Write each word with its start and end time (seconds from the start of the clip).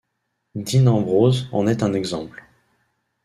Dean 0.55 0.87
Ambrose 0.87 1.47
en 1.51 1.67
est 1.67 1.83
un 1.83 1.93
exemple. 1.93 2.41